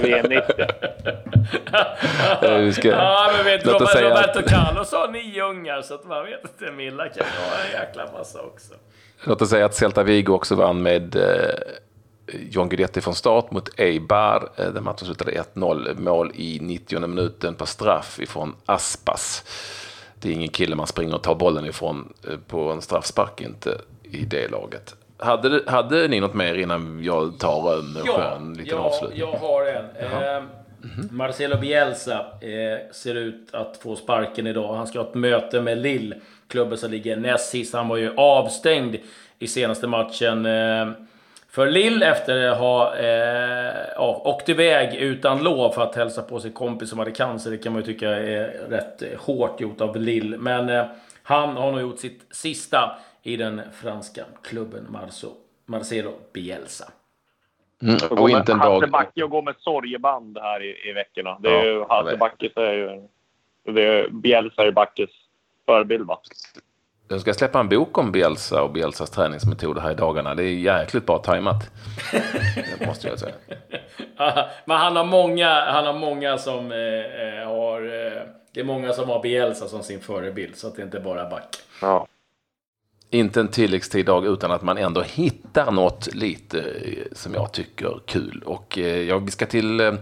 VM 0.01 0.25
90. 0.29 0.43
ska, 2.73 2.87
ja, 2.87 3.31
men 3.35 3.45
vet 3.45 3.65
Robert, 3.65 4.01
Roberto 4.01 4.39
att... 4.39 4.49
Carlos 4.49 4.91
har 4.91 5.07
nio 5.07 5.43
ungar 5.43 5.81
så 5.81 5.93
att 5.93 6.05
man 6.05 6.25
vet 6.25 6.43
inte. 6.43 6.71
Milla 6.71 7.09
kan 7.09 7.25
ha 7.25 7.63
en 7.65 7.71
jäkla 7.81 8.11
massa 8.11 8.41
också. 8.41 8.73
Låt 9.23 9.41
oss 9.41 9.49
säga 9.49 9.65
att 9.65 9.75
Celta 9.75 10.03
Vigo 10.03 10.33
också 10.33 10.55
vann 10.55 10.81
med 10.81 11.15
eh, 11.15 11.21
John 12.49 12.69
Guidetti 12.69 13.01
från 13.01 13.15
start 13.15 13.51
mot 13.51 13.79
Eibar. 13.79 14.49
Eh, 14.55 14.69
där 14.69 14.81
matchen 14.81 15.05
slutade 15.05 15.31
1-0. 15.31 15.99
Mål 15.99 16.31
i 16.35 16.59
90 16.61 17.07
minuten 17.07 17.55
på 17.55 17.65
straff 17.65 18.19
ifrån 18.19 18.55
Aspas. 18.65 19.43
Det 20.19 20.29
är 20.29 20.33
ingen 20.33 20.49
kille 20.49 20.75
man 20.75 20.87
springer 20.87 21.15
och 21.15 21.23
tar 21.23 21.35
bollen 21.35 21.65
ifrån 21.65 22.13
eh, 22.27 22.37
på 22.47 22.71
en 22.71 22.81
straffspark, 22.81 23.41
inte 23.41 23.77
i 24.13 24.25
det 24.25 24.51
laget. 24.51 24.95
Hade, 25.17 25.61
hade 25.67 26.07
ni 26.07 26.19
något 26.19 26.33
mer 26.33 26.55
innan 26.55 27.03
jag 27.03 27.39
tar 27.39 27.73
en 27.73 28.03
ja, 28.05 28.13
skön 28.13 28.53
liten 28.53 28.77
ja, 28.77 28.83
avslutning? 28.83 29.19
jag 29.19 29.31
har 29.31 29.65
en. 29.65 29.85
Eh. 29.95 30.43
Marcelo 31.11 31.57
Bielsa 31.57 32.19
eh, 32.41 32.91
ser 32.91 33.15
ut 33.15 33.49
att 33.53 33.77
få 33.77 33.95
sparken 33.95 34.47
idag. 34.47 34.75
Han 34.75 34.87
ska 34.87 34.99
ha 34.99 35.07
ett 35.07 35.15
möte 35.15 35.61
med 35.61 35.77
Lille, 35.77 36.15
klubben 36.47 36.77
som 36.77 36.91
ligger 36.91 37.15
näst 37.15 37.49
sist. 37.49 37.73
Han 37.73 37.87
var 37.87 37.97
ju 37.97 38.13
avstängd 38.17 38.95
i 39.39 39.47
senaste 39.47 39.87
matchen. 39.87 40.45
Eh, 40.45 40.91
för 41.49 41.67
Lill 41.67 42.03
efter 42.03 42.47
att 42.47 42.57
ha 42.57 42.95
eh, 42.95 43.73
ja, 43.95 44.21
åkt 44.25 44.49
iväg 44.49 44.95
utan 44.95 45.43
lov 45.43 45.71
för 45.71 45.81
att 45.81 45.95
hälsa 45.95 46.21
på 46.21 46.39
sin 46.39 46.51
kompis 46.51 46.89
som 46.89 46.99
hade 46.99 47.11
cancer. 47.11 47.51
Det 47.51 47.57
kan 47.57 47.73
man 47.73 47.81
ju 47.81 47.85
tycka 47.85 48.09
är 48.09 48.69
rätt 48.69 49.03
hårt 49.19 49.61
gjort 49.61 49.81
av 49.81 49.95
Lill. 49.95 50.37
Men 50.39 50.69
eh, 50.69 50.85
han 51.23 51.57
har 51.57 51.71
nog 51.71 51.81
gjort 51.81 51.99
sitt 51.99 52.21
sista 52.31 52.97
i 53.23 53.37
den 53.37 53.61
franska 53.81 54.25
klubben 54.43 54.87
Marceau, 54.89 55.31
Marcelo 55.65 56.11
Bielsa. 56.33 56.91
Mm, 57.81 57.97
och 58.09 58.29
inte 58.29 58.51
en 58.51 58.59
dag... 58.59 58.79
Hasse 58.79 58.87
Backe 58.87 59.23
och 59.23 59.29
gå 59.29 59.41
med 59.41 59.55
sorgeband 59.59 60.37
här 60.37 60.63
i, 60.63 60.89
i 60.89 60.93
veckorna. 60.93 61.37
Det 61.39 61.49
är 61.49 61.53
ja, 61.53 61.63
ju, 61.63 61.85
Hasse 61.89 62.17
Backe 62.17 62.49
är 62.55 62.73
ju... 62.73 63.07
Det 63.73 63.81
är, 63.81 64.09
Bielsa 64.09 64.61
är 64.61 64.65
ju 64.65 64.71
Backes 64.71 65.09
förebild 65.65 66.07
va? 66.07 66.19
Jag 67.07 67.21
ska 67.21 67.33
släppa 67.33 67.59
en 67.59 67.69
bok 67.69 67.97
om 67.97 68.11
Bielsa 68.11 68.63
och 68.63 68.71
Bielsas 68.71 69.09
träningsmetoder 69.09 69.81
här 69.81 69.91
i 69.91 69.95
dagarna. 69.95 70.35
Det 70.35 70.43
är 70.43 70.53
jäkligt 70.53 71.05
bra 71.05 71.17
tajmat. 71.17 71.71
det 72.79 72.87
måste 72.87 73.07
jag 73.07 73.19
säga. 73.19 73.33
Men 74.65 74.77
han 74.77 74.95
har 74.95 75.05
många, 75.05 75.65
han 75.65 75.85
har 75.85 75.93
många 75.93 76.37
som 76.37 76.71
eh, 76.71 76.77
eh, 76.77 77.47
har... 77.47 77.81
Eh, 77.81 78.21
det 78.53 78.59
är 78.59 78.63
många 78.63 78.93
som 78.93 79.09
har 79.09 79.21
Bielsa 79.21 79.67
som 79.67 79.83
sin 79.83 79.99
förebild, 79.99 80.55
så 80.55 80.67
att 80.67 80.75
det 80.75 80.83
inte 80.83 80.99
bara 80.99 81.21
är 81.21 81.29
Back. 81.29 81.55
Ja. 81.81 82.07
Inte 83.13 83.39
en 83.39 83.47
tilläggstid 83.47 84.05
dag 84.05 84.25
utan 84.25 84.51
att 84.51 84.61
man 84.61 84.77
ändå 84.77 85.01
hittar 85.01 85.71
något 85.71 86.15
lite 86.15 86.59
eh, 86.59 87.03
som 87.11 87.33
jag 87.33 87.51
tycker 87.51 87.99
kul. 88.05 88.41
Och 88.45 88.77
eh, 88.77 89.01
jag 89.01 89.31
ska 89.31 89.45
till 89.45 89.79
eh, 89.79 89.93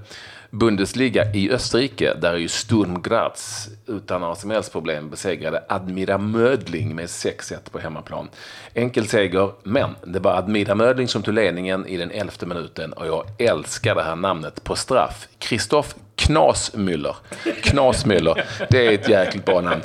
Bundesliga 0.49 1.33
i 1.33 1.51
Österrike, 1.51 2.13
där 2.21 2.33
är 2.33 2.37
ju 2.37 2.47
Sturm 2.47 3.01
Graz 3.01 3.69
utan 3.87 4.21
några 4.21 4.35
som 4.35 4.51
helst 4.51 4.71
problem 4.71 5.09
besegrade 5.09 5.63
Admira 5.69 6.17
Mödling 6.17 6.95
med 6.95 7.05
6-1 7.05 7.71
på 7.71 7.79
hemmaplan. 7.79 8.29
Enkel 8.73 9.07
seger, 9.07 9.51
men 9.63 9.95
det 10.03 10.19
var 10.19 10.35
Admira 10.35 10.75
Mödling 10.75 11.07
som 11.07 11.23
tog 11.23 11.33
ledningen 11.33 11.87
i 11.87 11.97
den 11.97 12.11
elfte 12.11 12.45
minuten 12.45 12.93
och 12.93 13.07
jag 13.07 13.25
älskar 13.37 13.95
det 13.95 14.03
här 14.03 14.15
namnet 14.15 14.63
på 14.63 14.75
straff. 14.75 15.27
Kristoff 15.39 15.95
Knasmüller. 16.15 17.15
Knasmüller, 17.43 18.43
det 18.69 18.87
är 18.87 18.91
ett 18.91 19.09
jäkligt 19.09 19.45
bra 19.45 19.61
namn. 19.61 19.81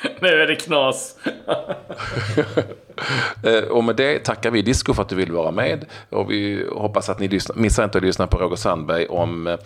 nu 0.20 0.28
är 0.28 0.46
det 0.46 0.56
knas. 0.56 1.16
Eh, 3.42 3.62
och 3.62 3.84
med 3.84 3.96
det 3.96 4.18
tackar 4.18 4.50
vi 4.50 4.62
Disco 4.62 4.94
för 4.94 5.02
att 5.02 5.08
du 5.08 5.14
vill 5.14 5.32
vara 5.32 5.50
med. 5.50 5.84
Och 6.10 6.30
vi 6.30 6.66
hoppas 6.72 7.08
att 7.08 7.20
ni 7.20 7.28
lyssnar, 7.28 7.56
missar 7.56 7.84
inte 7.84 7.98
att 7.98 8.04
lyssna 8.04 8.26
på 8.26 8.38
Roger 8.38 8.56
Sandberg 8.56 9.06
om 9.06 9.46
eh, 9.46 9.56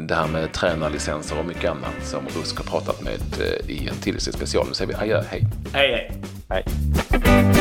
det 0.00 0.14
här 0.14 0.26
med 0.26 0.52
tränarlicenser 0.52 1.38
och 1.38 1.44
mycket 1.44 1.70
annat 1.70 1.94
som 2.02 2.24
Rusk 2.36 2.56
har 2.56 2.64
pratat 2.64 3.02
med 3.02 3.20
eh, 3.40 3.70
i 3.70 3.88
en 3.88 3.96
till 3.96 4.20
special. 4.20 4.66
Nu 4.68 4.74
säger 4.74 4.92
vi 4.92 4.94
adjö, 4.94 5.22
hej. 5.30 5.44
Hej, 5.72 6.10
hej. 6.48 6.64
Hej. 7.22 7.53